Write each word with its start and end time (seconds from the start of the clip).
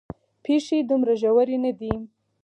پېښې 0.45 0.77
دومره 0.89 1.13
ژورې 1.21 1.57
نه 1.65 1.71
دي. 1.79 1.93